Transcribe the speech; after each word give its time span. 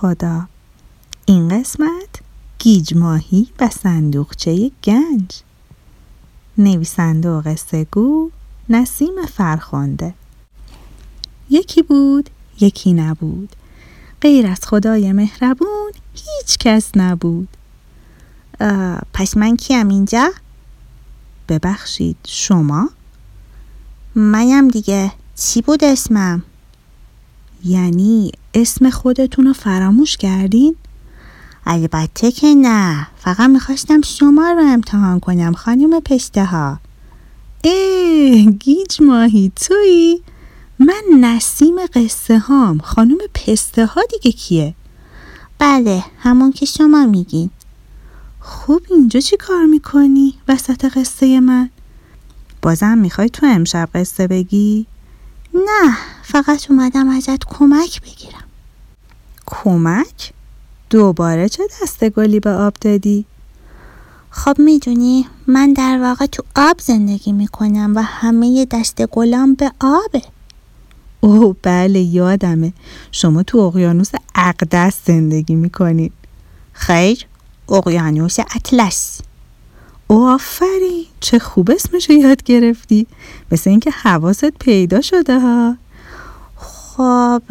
خدا 0.00 0.48
این 1.24 1.48
قسمت 1.48 2.20
گیج 2.58 2.94
ماهی 2.94 3.48
و 3.60 3.68
صندوقچه 3.68 4.70
گنج 4.84 5.42
نویسنده 6.58 7.30
و 7.30 7.40
قصه 7.40 7.84
گو 7.84 8.30
نسیم 8.68 9.26
فرخنده 9.34 10.14
یکی 11.50 11.82
بود 11.82 12.30
یکی 12.60 12.92
نبود 12.92 13.56
غیر 14.20 14.46
از 14.46 14.60
خدای 14.66 15.12
مهربون 15.12 15.92
هیچ 16.14 16.58
کس 16.58 16.90
نبود 16.96 17.48
پس 19.12 19.36
من 19.36 19.56
کیم 19.56 19.88
اینجا؟ 19.88 20.32
ببخشید 21.48 22.16
شما؟ 22.26 22.90
منم 24.14 24.68
دیگه 24.68 25.12
چی 25.36 25.62
بود 25.62 25.84
اسمم؟ 25.84 26.42
یعنی 27.64 28.32
اسم 28.54 28.90
خودتون 28.90 29.46
رو 29.46 29.52
فراموش 29.52 30.16
کردین؟ 30.16 30.76
البته 31.66 32.32
که 32.32 32.54
نه 32.54 33.06
فقط 33.16 33.40
می‌خواستم 33.50 34.00
شما 34.00 34.50
رو 34.50 34.62
امتحان 34.62 35.20
کنم 35.20 35.52
خانم 35.52 36.00
پشته 36.00 36.44
ها 36.44 36.80
ای 37.62 38.56
گیج 38.60 39.02
ماهی 39.02 39.52
تویی؟ 39.56 40.22
من 40.78 41.02
نسیم 41.20 41.74
قصه 41.94 42.38
هام 42.38 42.78
خانم 42.78 43.18
پسته 43.34 43.86
ها 43.86 44.00
دیگه 44.10 44.38
کیه؟ 44.38 44.74
بله 45.58 46.04
همون 46.18 46.52
که 46.52 46.66
شما 46.66 47.06
میگین 47.06 47.50
خوب 48.40 48.82
اینجا 48.90 49.20
چی 49.20 49.36
کار 49.36 49.64
می‌کنی 49.64 50.34
وسط 50.48 50.84
قصه 50.84 51.40
من؟ 51.40 51.70
بازم 52.62 52.98
می‌خوای 52.98 53.28
تو 53.28 53.46
امشب 53.46 53.88
قصه 53.94 54.26
بگی؟ 54.26 54.86
نه 55.54 55.96
فقط 56.22 56.70
اومدم 56.70 57.08
ازت 57.08 57.44
کمک 57.44 58.02
بگیرم. 58.02 58.44
کمک؟ 59.46 60.32
دوباره 60.90 61.48
چه 61.48 61.62
دسته 61.82 62.10
گلی 62.10 62.40
به 62.40 62.50
آب 62.50 62.74
دادی؟ 62.80 63.24
خب 64.30 64.56
می‌دونی 64.58 65.26
من 65.46 65.72
در 65.72 65.98
واقع 66.02 66.26
تو 66.26 66.42
آب 66.56 66.80
زندگی 66.80 67.32
می‌کنم 67.32 67.92
و 67.96 68.02
همه 68.02 68.66
دست 68.70 69.06
گلام 69.06 69.54
به 69.54 69.72
آبه. 69.80 70.22
اوه 71.20 71.56
بله 71.62 72.00
یادمه. 72.00 72.72
شما 73.12 73.42
تو 73.42 73.58
اقیانوس 73.58 74.10
اقدس 74.34 74.96
زندگی 75.06 75.54
می‌کنید 75.54 76.12
خیر 76.72 77.26
اقیانوس 77.68 78.38
اطلس. 78.40 79.20
او 80.06 80.28
آفرین. 80.28 81.06
چه 81.20 81.38
خوب 81.38 81.70
اسمشو 81.70 82.12
یاد 82.12 82.42
گرفتی 82.42 83.06
مثل 83.52 83.70
اینکه 83.70 83.90
حواست 83.90 84.50
پیدا 84.50 85.00
شده 85.00 85.40
ها 85.40 85.76
خب 86.56 87.42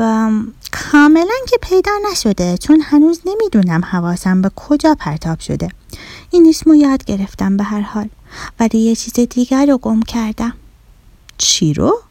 کاملا 0.71 1.35
که 1.49 1.57
پیدا 1.61 1.91
نشده 2.11 2.57
چون 2.57 2.81
هنوز 2.81 3.21
نمی‌دونم 3.25 3.85
حواسم 3.85 4.41
به 4.41 4.51
کجا 4.55 4.95
پرتاب 4.99 5.39
شده 5.39 5.69
این 6.31 6.47
اسمو 6.49 6.75
یاد 6.75 7.03
گرفتم 7.05 7.57
به 7.57 7.63
هر 7.63 7.81
حال 7.81 8.09
ولی 8.59 8.79
یه 8.79 8.95
چیز 8.95 9.13
دیگر 9.13 9.65
رو 9.65 9.77
گم 9.77 10.01
کردم 10.01 10.53
چی 11.37 11.73
رو؟ 11.73 12.01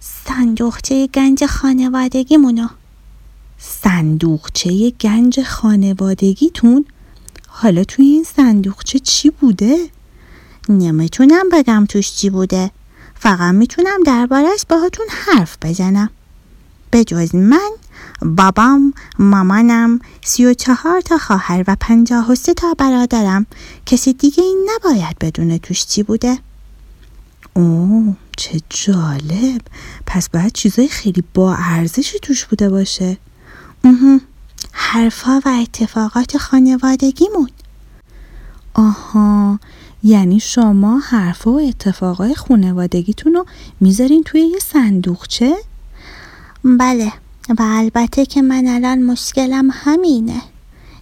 صندوقچه 0.00 1.06
گنج 1.06 1.46
خانوادگیمونو 1.46 2.68
صندوقچه 3.58 4.90
گنج 4.90 5.42
خانوادگیتون؟ 5.42 6.84
حالا 7.48 7.84
توی 7.84 8.06
این 8.06 8.24
صندوقچه 8.24 8.98
چی 8.98 9.30
بوده؟ 9.30 9.76
نمی‌تونم 10.68 11.48
بگم 11.52 11.86
توش 11.88 12.12
چی 12.12 12.30
بوده. 12.30 12.70
فقط 13.14 13.54
می‌تونم 13.54 14.02
دربارش 14.06 14.66
باهاتون 14.68 15.06
حرف 15.08 15.56
بزنم. 15.62 16.10
به 16.90 17.04
جز 17.04 17.34
من 17.34 17.70
بابام 18.22 18.94
مامانم 19.18 20.00
سی 20.22 20.46
و 20.46 20.54
چهار 20.54 21.00
تا 21.00 21.18
خواهر 21.18 21.64
و 21.68 21.76
پنجاه 21.80 22.32
و 22.32 22.34
سه 22.34 22.54
تا 22.54 22.74
برادرم 22.74 23.46
کسی 23.86 24.12
دیگه 24.12 24.42
این 24.42 24.68
نباید 24.74 25.18
بدونه 25.18 25.58
توش 25.58 25.86
چی 25.86 26.02
بوده. 26.02 26.38
اوه 27.54 28.14
چه 28.36 28.60
جالب. 28.70 29.60
پس 30.06 30.28
باید 30.28 30.52
چیزای 30.52 30.88
خیلی 30.88 31.24
با 31.34 31.54
ارزشی 31.54 32.18
توش 32.18 32.44
بوده 32.44 32.70
باشه. 32.70 33.16
حرفها 34.72 35.42
و 35.46 35.48
اتفاقات 35.48 36.36
خانوادگیمون. 36.36 37.50
آها 38.74 39.58
یعنی 40.04 40.40
شما 40.40 40.98
حرف 40.98 41.46
و 41.46 41.50
اتفاقای 41.50 42.34
خانوادگیتون 42.34 43.34
رو 43.34 43.46
می‌ذارین 43.80 44.22
توی 44.22 44.40
یه 44.40 44.58
صندوقچه؟ 44.58 45.54
بله 46.64 47.12
و 47.48 47.62
البته 47.62 48.26
که 48.26 48.42
من 48.42 48.66
الان 48.66 49.02
مشکلم 49.02 49.68
همینه 49.72 50.42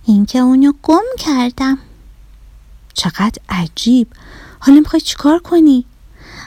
اینکه 0.04 0.38
اونو 0.38 0.72
گم 0.82 1.02
کردم 1.18 1.78
چقدر 2.94 3.38
عجیب 3.48 4.06
حالا 4.58 4.78
می‌خوای 4.78 5.00
چیکار 5.00 5.38
کنی؟ 5.38 5.84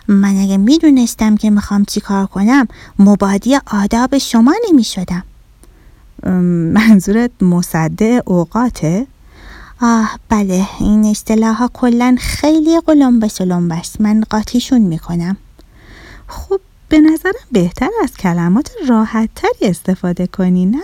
من 0.07 0.37
اگه 0.37 0.57
می‌دونستم 0.57 1.35
که 1.37 1.49
می‌خوام 1.49 1.85
چیکار 1.85 2.25
کنم 2.25 2.67
مبادی 2.99 3.57
آداب 3.71 4.17
شما 4.17 4.55
نمی‌شدم 4.69 5.23
منظورت 6.73 7.43
مصده 7.43 8.23
اوقاته؟ 8.25 9.07
آه 9.81 10.19
بله 10.29 10.67
این 10.79 11.05
اصطلاح 11.05 11.57
ها 11.57 11.69
کلا 11.73 12.17
خیلی 12.19 12.79
قلم 12.79 13.19
به 13.19 13.27
بست 13.71 14.01
من 14.01 14.23
قاطیشون 14.29 14.81
می‌کنم. 14.81 15.37
خب 16.27 16.59
به 16.89 16.99
نظرم 16.99 17.33
بهتر 17.51 17.89
از 18.03 18.13
کلمات 18.17 18.71
راحت 18.87 19.29
تری 19.35 19.69
استفاده 19.69 20.27
کنی 20.27 20.65
نه؟ 20.65 20.83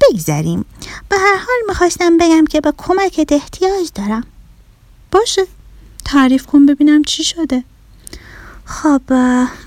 بگذاریم 0.00 0.64
به 1.08 1.16
هر 1.16 1.36
حال 1.36 1.56
می‌خواستم 1.68 2.16
بگم 2.16 2.44
که 2.44 2.60
به 2.60 2.72
کمکت 2.76 3.32
احتیاج 3.32 3.88
دارم. 3.94 4.24
باشه. 5.12 5.46
تعریف 6.04 6.46
کن 6.46 6.66
ببینم 6.66 7.02
چی 7.02 7.24
شده. 7.24 7.64
خب 8.64 9.02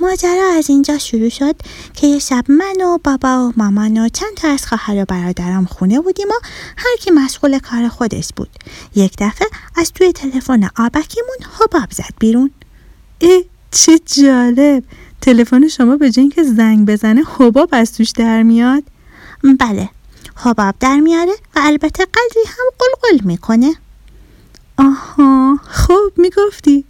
ماجرا 0.01 0.53
از 0.57 0.69
اینجا 0.69 0.97
شروع 0.97 1.29
شد 1.29 1.55
که 1.93 2.07
یه 2.07 2.19
شب 2.19 2.43
من 2.49 2.75
و 2.81 2.97
بابا 3.03 3.49
و 3.49 3.53
مامان 3.57 3.97
و 3.97 4.09
چند 4.09 4.33
تا 4.35 4.47
از 4.47 4.65
خواهر 4.65 5.01
و 5.01 5.05
برادرم 5.05 5.65
خونه 5.65 5.99
بودیم 6.01 6.27
و 6.27 6.45
هر 6.77 6.95
کی 6.99 7.11
مشغول 7.11 7.59
کار 7.59 7.87
خودش 7.87 8.29
بود. 8.35 8.49
یک 8.95 9.13
دفعه 9.19 9.47
از 9.75 9.91
توی 9.91 10.11
تلفن 10.11 10.69
آبکیمون 10.77 11.37
حباب 11.59 11.91
زد 11.91 12.13
بیرون. 12.19 12.51
ای 13.19 13.45
چه 13.71 13.99
جالب! 13.99 14.83
تلفن 15.21 15.67
شما 15.67 15.97
به 15.97 16.11
جای 16.11 16.29
که 16.29 16.43
زنگ 16.43 16.87
بزنه 16.87 17.23
حباب 17.37 17.69
از 17.71 17.93
توش 17.93 18.09
در 18.11 18.43
میاد. 18.43 18.83
بله 19.59 19.89
حباب 20.35 20.75
در 20.79 20.99
میاره 20.99 21.31
و 21.55 21.59
البته 21.63 22.05
قدری 22.05 22.43
هم 22.47 22.65
قلقل 22.79 23.25
می‌کنه. 23.25 23.75
آها 24.77 25.59
خوب 25.69 26.11
می‌گفتی. 26.17 26.85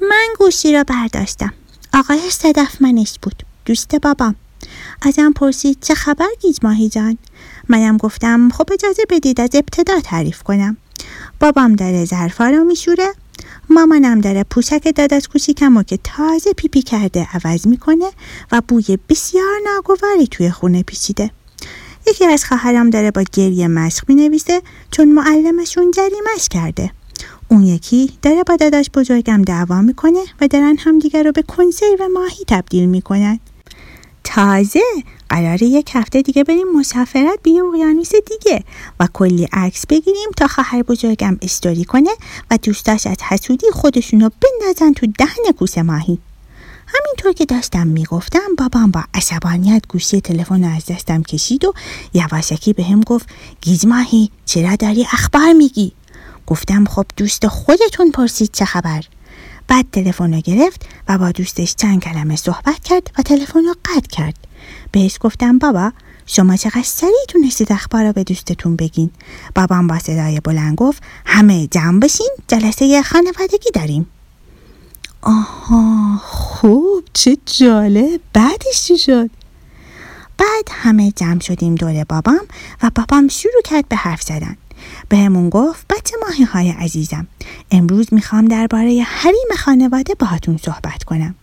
من 0.00 0.26
گوشی 0.38 0.72
را 0.72 0.84
برداشتم. 0.84 1.52
آقای 1.94 2.30
صدف 2.30 2.82
منش 2.82 3.18
بود. 3.22 3.42
دوست 3.64 3.96
بابام. 3.96 4.34
ازم 5.02 5.32
پرسید 5.32 5.78
چه 5.80 5.94
خبر 5.94 6.28
گیج 6.40 6.58
ماهی 6.62 6.88
جان؟ 6.88 7.18
منم 7.68 7.96
گفتم 7.96 8.48
خب 8.48 8.68
اجازه 8.72 9.02
بدید 9.10 9.40
از 9.40 9.50
ابتدا 9.54 10.00
تعریف 10.00 10.42
کنم. 10.42 10.76
بابام 11.40 11.72
داره 11.72 12.04
ظرفا 12.04 12.50
رو 12.50 12.64
میشوره. 12.64 13.14
مامانم 13.70 14.20
داره 14.20 14.44
پوشک 14.44 14.92
داداش 14.96 15.28
کوچیکم 15.28 15.82
که 15.82 15.98
تازه 16.04 16.52
پیپی 16.52 16.82
کرده 16.82 17.28
عوض 17.32 17.66
می‌کنه 17.66 18.10
و 18.52 18.62
بوی 18.68 18.98
بسیار 19.08 19.60
ناگواری 19.64 20.26
توی 20.26 20.50
خونه 20.50 20.82
پیچیده. 20.82 21.30
یکی 22.06 22.24
از 22.24 22.44
خواهرم 22.44 22.90
داره 22.90 23.10
با 23.10 23.24
گریه 23.32 23.68
مشق 23.68 24.04
می‌نویسه 24.08 24.62
چون 24.90 25.12
معلمشون 25.12 25.90
جریمش 25.90 26.48
کرده. 26.50 26.90
اون 27.48 27.64
یکی 27.64 28.12
داره 28.22 28.44
با 28.44 28.56
داداش 28.56 28.90
بزرگم 28.94 29.42
دعوا 29.42 29.82
می‌کنه 29.82 30.20
و 30.40 30.48
دارن 30.48 30.76
همدیگر 30.78 31.22
رو 31.22 31.32
به 31.32 31.42
کنسرو 31.42 32.08
ماهی 32.14 32.44
تبدیل 32.48 32.86
می‌کنن. 32.86 33.40
تازه 34.24 34.80
قراره 35.28 35.64
یک 35.64 35.90
هفته 35.94 36.22
دیگه 36.22 36.44
بریم 36.44 36.66
مسافرت 36.78 37.38
به 37.42 37.50
اقیانوس 37.50 38.10
دیگه 38.14 38.64
و 39.00 39.08
کلی 39.12 39.48
عکس 39.52 39.86
بگیریم 39.86 40.30
تا 40.36 40.46
خواهر 40.46 40.82
بزرگم 40.82 41.38
استوری 41.42 41.84
کنه 41.84 42.10
و 42.50 42.58
دوستاش 42.62 43.06
از 43.06 43.16
حسودی 43.22 43.66
خودشونو 43.72 44.28
بندازن 44.28 44.92
تو 44.92 45.06
دهن 45.18 45.52
کوسه 45.58 45.82
ماهی. 45.82 46.18
همینطور 46.86 47.32
که 47.32 47.44
داشتم 47.44 47.86
می‌گفتم 47.86 48.54
بابام 48.58 48.90
با 48.90 49.04
عصبانیت 49.14 49.82
گوشی 49.88 50.20
تلفن 50.20 50.64
رو 50.64 50.76
از 50.76 50.86
دستم 50.86 51.22
کشید 51.22 51.64
و 51.64 51.72
یواشکی 52.14 52.72
به 52.72 52.84
هم 52.84 53.00
گفت 53.00 53.28
گیز 53.60 53.86
ماهی 53.86 54.30
چرا 54.44 54.76
داری 54.76 55.06
اخبار 55.12 55.52
میگی؟ 55.52 55.92
گفتم 56.46 56.84
خب 56.84 57.06
دوست 57.16 57.46
خودتون 57.46 58.10
پرسید 58.10 58.50
چه 58.52 58.64
خبر. 58.64 59.04
بعد 59.68 59.86
تلفن 59.92 60.34
رو 60.34 60.40
گرفت 60.40 60.88
و 61.08 61.18
با 61.18 61.32
دوستش 61.32 61.74
چند 61.74 62.02
کلمه 62.02 62.36
صحبت 62.36 62.84
کرد 62.84 63.10
و 63.18 63.22
تلفن 63.22 63.64
رو 63.64 63.74
قطع 63.84 64.08
کرد. 64.08 64.34
بهش 64.92 65.18
گفتم 65.20 65.58
بابا 65.58 65.92
شما 66.26 66.56
چقدر 66.56 66.82
سریع 66.82 67.24
تونستید 67.28 67.72
اخبار 67.72 68.06
رو 68.06 68.12
به 68.12 68.24
دوستتون 68.24 68.76
بگین. 68.76 69.10
بابام 69.54 69.86
با 69.86 69.98
صدای 69.98 70.40
بلند 70.40 70.76
گفت 70.76 71.02
همه 71.26 71.66
جمع 71.66 72.00
بشین 72.00 72.30
جلسه 72.48 73.02
خانوادگی 73.02 73.70
داریم. 73.74 74.06
آها 75.22 76.20
خوب 76.22 77.04
چه 77.12 77.36
جالب 77.46 78.20
بعدش 78.32 78.82
چی 78.82 78.98
شد؟ 78.98 79.30
بعد 80.38 80.68
همه 80.70 81.10
جمع 81.10 81.40
شدیم 81.40 81.74
دور 81.74 82.04
بابام 82.04 82.46
و 82.82 82.90
بابام 82.94 83.28
شروع 83.28 83.62
کرد 83.64 83.88
به 83.88 83.96
حرف 83.96 84.22
زدن. 84.22 84.56
بهمون 85.08 85.50
گفت 85.50 85.86
بچه 85.90 86.16
ماهی 86.22 86.44
های 86.44 86.70
عزیزم 86.70 87.26
امروز 87.70 88.14
می‌خوام 88.14 88.44
درباره 88.44 89.02
حریم 89.06 89.48
خانواده 89.58 90.14
باهاتون 90.14 90.56
صحبت 90.56 91.04
کنم. 91.04 91.34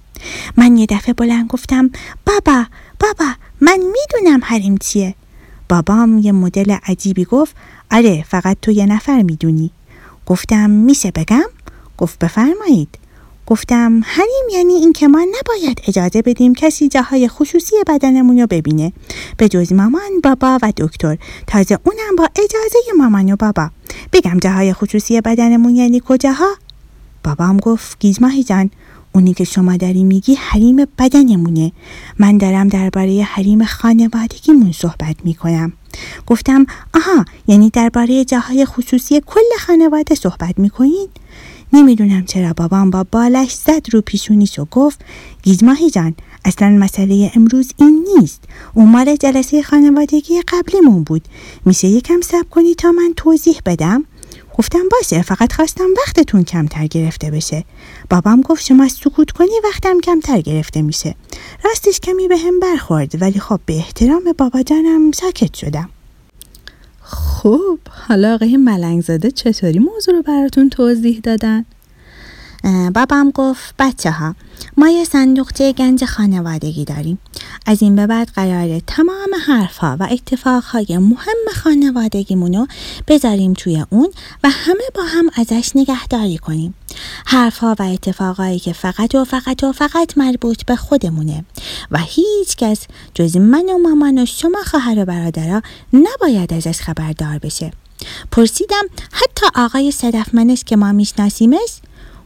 من 0.57 0.77
یه 0.77 0.85
دفعه 0.85 1.13
بلند 1.13 1.47
گفتم 1.47 1.89
بابا 2.25 2.65
بابا 2.99 3.31
من 3.61 3.79
می‌دونم 3.79 4.39
حریم 4.43 4.77
چیه. 4.77 5.15
بابام 5.69 6.17
یه 6.17 6.31
مدل 6.31 6.75
عجیبی 6.85 7.25
گفت 7.25 7.55
آره 7.91 8.25
فقط 8.29 8.57
تو 8.61 8.71
یه 8.71 8.85
نفر 8.85 9.21
می‌دونی. 9.21 9.71
گفتم 10.25 10.69
میشه 10.69 11.11
بگم؟ 11.11 11.49
گفت 11.97 12.19
بفرمایید. 12.19 12.97
گفتم 13.47 14.01
حریم 14.05 14.49
یعنی 14.51 14.73
اینکه 14.73 15.07
ما 15.07 15.19
نباید 15.19 15.81
اجازه 15.87 16.21
بدیم 16.21 16.53
کسی 16.53 16.89
جاهای 16.89 17.27
خصوصی 17.27 17.75
بدنمون 17.87 18.39
رو 18.39 18.47
ببینه. 18.47 18.93
به 19.37 19.49
جز 19.49 19.73
مامان 19.73 20.21
بابا 20.23 20.59
و 20.61 20.73
دکتر. 20.77 21.17
تازه 21.47 21.79
اونم 21.83 22.15
با 22.17 22.29
اجازه 22.35 22.79
مامان 22.97 23.31
و 23.31 23.35
بابا. 23.35 23.69
بگم 24.13 24.39
جاهای 24.39 24.73
خصوصی 24.73 25.21
بدنمون 25.21 25.75
یعنی 25.75 26.01
کجاها؟ 26.07 26.49
بابام 27.23 27.57
گفت 27.57 27.99
گیج 27.99 28.21
ماهی 28.21 28.43
جان 28.43 28.69
اونی 29.15 29.33
که 29.33 29.43
شما 29.43 29.77
داری 29.77 30.03
میگی 30.03 30.35
حریم 30.35 30.87
بدنمونه. 30.97 31.71
من 32.19 32.37
دارم 32.37 32.67
درباره 32.67 33.23
حریم 33.23 33.65
خانوادگیمون 33.65 34.71
صحبت 34.71 35.15
می‌کنم. 35.23 35.73
گفتم 36.27 36.65
آها 36.93 37.25
یعنی 37.47 37.69
درباره 37.69 38.25
جاهای 38.25 38.65
خصوصی 38.65 39.21
کل 39.25 39.41
خانواده 39.59 40.15
صحبت 40.15 40.59
می‌کنین 40.59 41.07
نمی‌دونم 41.73 42.25
چرا 42.25 42.53
بابام 42.53 42.89
با 42.89 43.05
بالش 43.11 43.53
زد 43.53 43.85
رو 43.91 44.01
پیشونیش 44.01 44.59
و 44.59 44.65
گفت 44.71 45.01
گیزماهی 45.43 45.89
جان 45.89 46.15
اصلا 46.45 46.69
مسئله 46.69 47.31
امروز 47.35 47.71
این 47.77 48.05
نیست. 48.17 48.43
اون 48.73 48.89
مال 48.89 49.15
جلسه 49.15 49.61
خانوادگی 49.61 50.41
قبلیمون 50.47 51.03
بود. 51.03 51.27
میشه 51.65 51.87
یکم 51.87 52.21
سب 52.21 52.49
کنی 52.49 52.75
تا 52.75 52.91
من 52.91 53.13
توضیح 53.15 53.59
بدم؟ 53.65 54.03
گفتم 54.57 54.89
باشه 54.91 55.21
فقط 55.21 55.53
خواستم 55.53 55.87
وقتتون 55.97 56.43
کمتر 56.43 56.87
گرفته 56.87 57.31
بشه. 57.31 57.65
بابام 58.09 58.41
گفت 58.41 58.65
شما 58.65 58.87
سکوت 58.87 59.31
کنی 59.31 59.51
وقتم 59.63 59.99
کمتر 59.99 60.41
گرفته 60.41 60.81
میشه. 60.81 61.15
راستش 61.65 61.99
کمی 61.99 62.27
به 62.27 62.37
هم 62.37 62.59
برخورد 62.59 63.21
ولی 63.21 63.39
خب 63.39 63.59
به 63.65 63.75
احترام 63.75 64.23
بابا 64.37 64.61
جانم 64.61 65.11
ساکت 65.11 65.53
شدم. 65.53 65.89
خب 67.03 67.79
حالا 67.89 68.33
آقای 68.33 68.57
ملنگزاده 68.57 69.31
چطوری 69.31 69.79
موضوع 69.79 70.15
رو 70.15 70.21
براتون 70.21 70.69
توضیح 70.69 71.19
دادن؟ 71.23 71.65
بابام 72.93 73.31
گفت 73.31 73.75
بچه 73.79 74.11
ها 74.11 74.35
ما 74.77 74.89
یه 74.89 75.05
صندوقچه 75.05 75.73
گنج 75.73 76.05
خانوادگی 76.05 76.85
داریم. 76.85 77.19
از 77.65 77.81
این 77.81 77.95
به 77.95 78.07
بعد 78.07 78.29
قراره 78.35 78.81
تمام 78.87 79.29
حرفها 79.47 79.97
و 79.99 80.07
اتفاقهای 80.11 80.97
مهم 80.97 81.37
خانوادگیمونو 81.63 82.65
بذاریم 83.07 83.53
توی 83.53 83.85
اون 83.89 84.11
و 84.43 84.49
همه 84.49 84.83
با 84.95 85.03
هم 85.03 85.29
ازش 85.35 85.71
نگهداری 85.75 86.37
کنیم. 86.37 86.73
حرفها 87.25 87.75
و 87.79 87.83
اتفاقهایی 87.83 88.59
که 88.59 88.73
فقط 88.73 89.15
و 89.15 89.25
فقط 89.25 89.63
و 89.63 89.71
فقط 89.71 90.17
مربوط 90.17 90.65
به 90.65 90.75
خودمونه 90.75 91.45
و 91.91 91.97
هیچ 91.97 92.55
کس 92.57 92.87
جز 93.13 93.37
من 93.37 93.65
و 93.69 93.77
مامان 93.77 94.23
و 94.23 94.25
شما 94.25 94.59
خواهر 94.65 94.99
و 94.99 95.05
برادرها 95.05 95.61
نباید 95.93 96.53
ازش 96.53 96.81
خبردار 96.81 97.37
بشه. 97.37 97.71
پرسیدم 98.31 98.83
حتی 99.11 99.45
آقای 99.55 99.91
صدفمنش 99.91 100.63
که 100.63 100.75
ما 100.75 100.91
میشناسیمش 100.91 101.69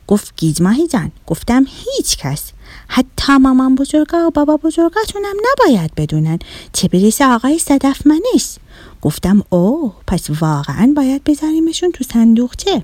گفت 0.08 0.34
گیجماهی 0.38 0.88
جان 0.88 1.12
گفتم 1.28 1.66
هیچ 1.68 2.18
کس. 2.18 2.52
حتی 2.88 3.38
مامان 3.38 3.76
بزرگا 3.76 4.28
و 4.28 4.30
بابا 4.30 4.58
بزرگاتونم 4.58 5.36
نباید 5.52 5.92
بدونن 5.96 6.40
چه 6.74 6.88
بریسه 6.88 7.26
آقای 7.26 7.60
صدف 7.60 8.08
منش. 8.08 8.56
گفتم 9.02 9.44
اوه 9.50 9.94
پس 10.08 10.30
واقعا 10.42 10.94
باید 10.96 11.24
بذاریمشون 11.24 11.92
تو 11.92 12.04
صندوقچه. 12.04 12.84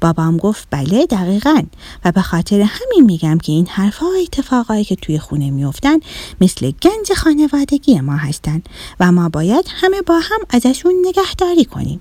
بابام 0.00 0.36
گفت 0.36 0.68
بله 0.70 1.06
دقیقا. 1.06 1.62
و 2.04 2.12
به 2.12 2.22
خاطر 2.22 2.60
همین 2.60 3.04
میگم 3.04 3.38
که 3.38 3.52
این 3.52 3.66
حرفها 3.66 4.06
و 4.06 4.22
اتفاقایی 4.22 4.84
که 4.84 4.96
توی 4.96 5.18
خونه 5.18 5.50
میفتن 5.50 5.96
مثل 6.40 6.70
گنج 6.70 7.12
خانوادگی 7.16 8.00
ما 8.00 8.16
هستن 8.16 8.62
و 9.00 9.12
ما 9.12 9.28
باید 9.28 9.64
همه 9.68 10.02
با 10.02 10.18
هم 10.18 10.40
ازشون 10.50 10.94
نگهداری 11.06 11.64
کنیم. 11.64 12.00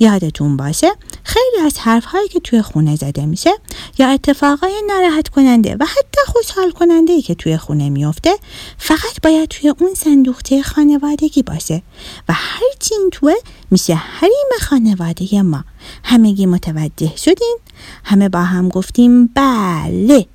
یادتون 0.00 0.56
باشه 0.56 0.92
خیلی 1.24 1.66
از 1.66 1.78
حرفهایی 1.78 2.28
که 2.28 2.40
توی 2.40 2.62
خونه 2.62 2.96
زده 2.96 3.26
میشه 3.26 3.50
یا 3.98 4.08
اتفاقای 4.08 4.82
ناراحت 4.86 5.28
کننده 5.28 5.76
و 5.80 5.84
حتی 5.84 6.20
خوشحال 6.26 6.70
کننده 6.70 7.12
ای 7.12 7.22
که 7.22 7.34
توی 7.34 7.56
خونه 7.56 7.90
میفته 7.90 8.30
فقط 8.78 9.20
باید 9.22 9.48
توی 9.48 9.74
اون 9.80 9.94
صندوقچه 9.94 10.62
خانوادگی 10.62 11.42
باشه 11.42 11.82
و 12.28 12.32
هرچی 12.32 12.94
این 12.94 13.10
توه 13.10 13.34
میشه 13.70 13.94
حریم 13.94 14.50
خانواده 14.60 15.42
ما. 15.42 15.64
همگی 16.04 16.46
متوجه 16.46 17.16
شدین؟ 17.16 17.58
همه 18.04 18.28
با 18.28 18.38
هم 18.38 18.68
گفتیم 18.68 19.26
بله. 19.26 20.26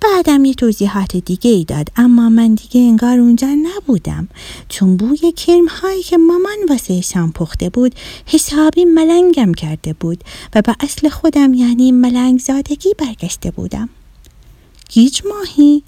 بعدم 0.00 0.44
یه 0.44 0.54
توضیحات 0.54 1.16
دیگه 1.16 1.50
ای 1.50 1.64
داد 1.64 1.88
اما 1.96 2.28
من 2.28 2.54
دیگه 2.54 2.80
انگار 2.80 3.18
اونجا 3.18 3.48
نبودم. 3.48 4.28
چون 4.68 4.96
بوی 4.96 5.32
کرم 5.32 5.66
هایی 5.66 6.02
که 6.02 6.18
مامان 6.18 6.56
واسه 6.68 7.00
شام 7.00 7.32
پخته 7.32 7.70
بود 7.70 7.94
حسابی 8.26 8.84
ملنگم 8.84 9.54
کرده 9.54 9.92
بود 9.92 10.24
و 10.54 10.62
به 10.62 10.74
اصل 10.80 11.08
خودم 11.08 11.54
یعنی 11.54 11.92
ملنگ 11.92 12.40
زادگی 12.40 12.94
برگشته 12.98 13.50
بودم. 13.50 13.88
گیج 14.88 15.20
ماهی؟ 15.28 15.82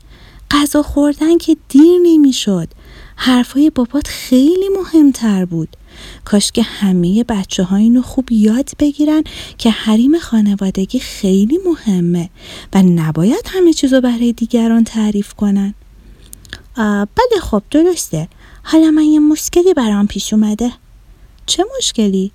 غذا 0.50 0.82
خوردن 0.82 1.38
که 1.38 1.56
دیر 1.69 2.00
نمی‌شد. 2.03 2.69
حرفای 3.17 3.70
بابات 3.70 4.08
خیلی 4.08 4.69
مهمتر 4.69 5.44
بود. 5.44 5.76
کاش 6.25 6.52
که 6.52 6.62
همه 6.62 7.25
بچه 7.25 7.62
ها 7.62 7.76
اینو 7.76 8.02
خوب 8.02 8.32
یاد 8.32 8.70
بگیرن 8.79 9.22
که 9.58 9.70
حریم 9.70 10.19
خانوادگی 10.19 10.98
خیلی 10.98 11.58
مهمه 11.67 12.31
و 12.74 12.82
نباید 12.82 13.44
همه 13.46 13.72
چیزو 13.72 14.00
برای 14.00 14.32
دیگران 14.32 14.84
تعریف 14.84 15.32
کنن 15.32 15.74
بله 16.76 17.41
خب 17.43 17.62
درسته 17.70 18.29
حالا 18.62 18.91
من 18.91 19.03
یه 19.03 19.19
مشکلی 19.19 19.74
برام 19.74 20.06
پیش 20.06 20.32
اومده 20.32 20.72
چه 21.46 21.65
مشکلی؟ 21.79 22.32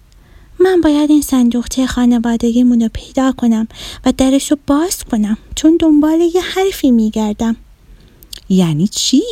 من 0.59 0.81
باید 0.81 1.11
این 1.11 1.21
صندوقچه 1.21 1.87
خانوادگیمون 1.87 2.81
رو 2.81 2.89
پیدا 2.93 3.31
کنم 3.31 3.67
و 4.05 4.13
درش 4.17 4.51
رو 4.51 4.57
باز 4.67 5.03
کنم 5.03 5.37
چون 5.55 5.77
دنبال 5.79 6.19
یه 6.21 6.41
حرفی 6.41 6.91
میگردم 6.91 7.55
یعنی 8.49 8.87
چی؟ 8.87 9.23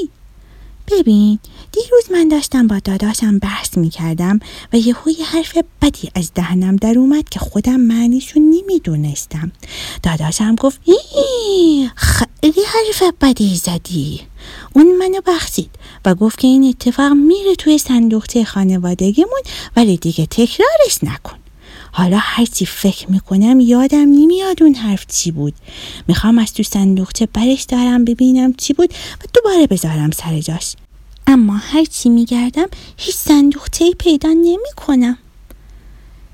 ببین 0.88 1.40
دیروز 1.72 2.12
من 2.12 2.28
داشتم 2.28 2.68
با 2.68 2.80
داداشم 2.80 3.40
بحث 3.40 3.78
می 3.78 3.90
کردم 3.90 4.40
و 4.74 4.78
یه 4.78 4.96
یه 5.20 5.26
حرف 5.26 5.58
بدی 5.82 6.12
از 6.16 6.32
دهنم 6.36 6.76
در 6.76 6.98
اومد 6.98 7.30
که 7.30 7.40
خودم 7.40 7.80
معنیشو 7.80 8.40
نمی‌دونستم. 8.40 9.52
داداشم 10.04 10.56
گفت 10.56 10.82
خیلی 11.96 12.62
حرف 12.68 13.14
بدی 13.22 13.56
زدی. 13.56 14.22
اون 14.74 14.98
منو 14.98 15.22
بخشید 15.28 15.70
و 16.06 16.16
گفت 16.16 16.40
که 16.40 16.48
این 16.48 16.64
اتفاق 16.64 17.14
میره 17.14 17.56
توی 17.56 17.78
صندوقچه 17.78 18.44
خانوادگیمون 18.44 19.42
ولی 19.76 19.98
دیگه 19.98 20.26
تکرارش 20.26 21.04
نکن. 21.04 21.38
حالا 21.92 22.18
هرچی 22.22 22.66
فکر 22.66 23.12
می‌کنم 23.12 23.60
یادم 23.60 23.98
نمیاد 23.98 24.64
اون 24.64 24.74
حرف 24.74 25.06
چی 25.08 25.32
بود. 25.32 25.54
می‌خوام 26.08 26.38
از 26.38 26.54
تو 26.54 26.64
صندوقچه 26.64 27.26
برش 27.26 27.64
دارم 27.64 28.06
ببینم 28.06 28.54
چی 28.54 28.74
بود 28.74 28.94
و 28.94 29.24
دوباره 29.34 29.68
بذارم 29.68 30.12
سر 30.12 30.40
جاش. 30.40 30.76
اما 31.32 31.58
هرچی 31.58 32.10
میگردم 32.10 32.68
هیچ 32.98 33.16
صندوقچه 33.16 33.92
پیدا 34.00 34.30
نمی 34.30 34.72
کنم 34.78 35.18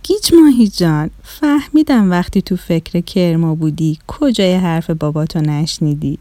گیج 0.03 0.33
ماهی 0.33 0.67
جان 0.67 1.09
فهمیدم 1.23 2.11
وقتی 2.11 2.41
تو 2.41 2.55
فکر 2.55 3.01
کرما 3.01 3.55
بودی 3.55 3.99
کجای 4.07 4.53
حرف 4.53 4.89
باباتو 4.89 5.39
نشنیدی. 5.39 6.19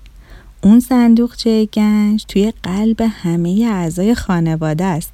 اون 0.62 0.80
صندوقچه 0.80 1.66
گنج 1.66 2.24
توی 2.28 2.52
قلب 2.62 3.00
همه 3.00 3.68
اعضای 3.70 4.14
خانواده 4.14 4.84
است. 4.84 5.12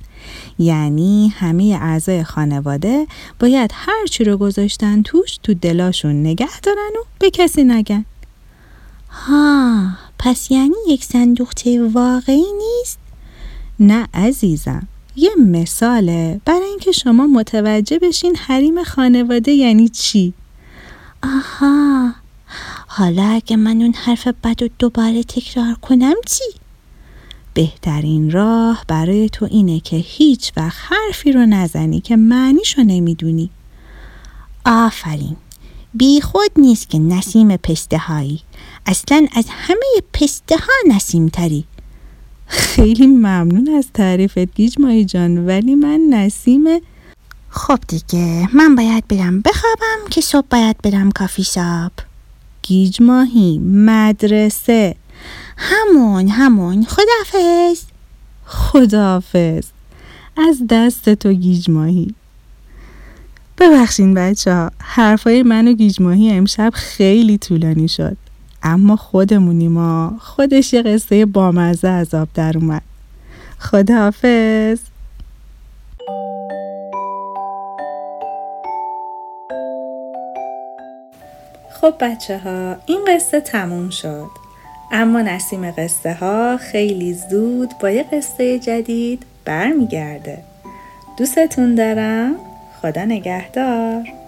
یعنی 0.59 1.29
همه 1.29 1.79
اعضای 1.81 2.25
خانواده 2.25 3.07
باید 3.40 3.71
هرچی 3.75 4.25
رو 4.25 4.37
گذاشتن 4.37 5.02
توش 5.02 5.38
تو 5.43 5.55
دلاشون 5.55 6.21
نگه 6.21 6.61
دارن 6.61 6.90
و 7.00 7.05
به 7.19 7.31
کسی 7.31 7.64
نگن. 7.64 8.05
ها 9.11 9.88
پس 10.19 10.50
یعنی 10.50 10.76
یک 10.88 11.05
صندوقچه 11.05 11.88
واقعی 11.88 12.52
نیست؟ 12.59 13.00
نه 13.81 14.09
عزیزم. 14.15 14.89
یه 15.17 15.31
مثاله. 15.39 16.41
برای 16.45 16.69
اینکه 16.69 16.93
شما 16.93 17.27
متوجه 17.27 17.99
بشین 17.99 18.37
حریم 18.37 18.85
خانواده 18.85 19.53
یعنی 19.53 19.89
چی؟ 19.89 20.33
آها. 21.23 22.13
حالا 22.87 23.23
اگه 23.25 23.57
من 23.57 23.83
اون 23.83 23.95
حرف 23.95 24.29
بد 24.29 24.63
و 24.63 24.69
دوباره 24.79 25.23
تکرار 25.23 25.75
کنم 25.75 26.15
چی؟ 26.27 26.45
بهترین 27.55 28.31
راه 28.31 28.85
برای 28.89 29.29
تو 29.29 29.49
اینه 29.51 29.81
که 29.81 29.97
هیچ 29.97 30.53
وقت 30.57 30.79
حرفی 30.83 31.33
رو 31.33 31.47
نزنی 31.47 32.01
که 32.01 32.17
معنیشو 32.17 32.83
نمی‌دونی. 32.83 33.51
آفرین. 34.67 35.37
بی 35.95 36.21
خود 36.21 36.51
نیست 36.57 36.91
که 36.91 36.99
نسیم 36.99 37.57
پسته 37.57 37.99
هایی 37.99 38.41
اصلا 38.87 39.27
از 39.33 39.45
همه 39.49 40.03
پسته 40.13 40.57
ها 40.57 40.95
نسیم 40.95 41.29
تری 41.29 41.65
خیلی 42.50 43.07
ممنون 43.07 43.69
از 43.78 43.87
تعریفت 43.95 44.38
گیج 44.38 44.75
ماهی 44.78 45.04
جان 45.04 45.47
ولی 45.47 45.75
من 45.75 46.00
نسیم 46.11 46.64
خب 47.50 47.78
دیگه 47.88 48.49
من 48.57 48.75
باید 48.75 49.09
برم 49.09 49.40
بخوابم 49.40 50.09
که 50.11 50.21
صبح 50.21 50.47
باید 50.50 50.76
برم 50.83 51.11
کافی 51.11 51.45
شاپ 51.45 51.92
گیج 52.62 53.02
ماهی 53.02 53.59
مدرسه. 53.59 54.97
همون 55.57 56.28
همون 56.28 56.85
خدافظ 56.85 57.83
خداحافظ. 58.47 59.66
از 60.37 60.62
دست 60.71 61.14
تو 61.14 61.33
گیج 61.33 61.71
ماهی. 61.71 62.14
ببخشین 63.59 64.14
بچه 64.14 64.54
ها 64.54 64.71
حرفای 64.78 65.42
من 65.42 65.69
و 65.69 65.73
گیج 65.73 66.00
ماهی 66.00 66.30
امشب 66.30 66.71
خیلی 66.75 67.38
طولانی 67.38 67.88
شد. 67.88 68.16
اما 68.62 68.97
خودمونیما. 68.97 70.17
خودش 70.21 70.73
یه 70.73 70.83
قصه 70.83 71.26
بامزه 71.26 71.88
از 71.88 72.14
آب 72.14 72.29
در 72.35 72.59
اومد. 72.59 72.83
خداحافظ. 73.59 74.81
خب 81.81 81.95
بچه 82.00 82.38
ها 82.38 82.76
این 82.87 83.00
قصه 83.09 83.40
تموم 83.40 83.90
شد. 83.90 84.31
اما 84.93 85.21
نسیم 85.21 85.71
قصه 85.71 86.14
ها 86.14 86.57
خیلی 86.57 87.14
زود 87.14 87.71
با 87.81 87.90
یه 87.90 88.02
قصه 88.02 88.59
جدید 88.59 89.23
برمیگرده. 89.45 90.38
دوستتون 91.19 91.75
دارم. 91.75 92.35
خدا 92.83 93.05
نگهدار. 93.05 94.20